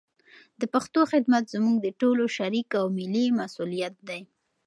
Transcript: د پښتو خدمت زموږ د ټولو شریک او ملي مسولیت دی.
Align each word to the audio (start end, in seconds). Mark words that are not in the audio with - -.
د 0.59 0.61
پښتو 0.73 1.01
خدمت 1.11 1.43
زموږ 1.55 1.75
د 1.81 1.87
ټولو 2.01 2.23
شریک 2.37 2.69
او 2.79 2.85
ملي 2.97 3.25
مسولیت 3.41 3.95
دی. 4.09 4.21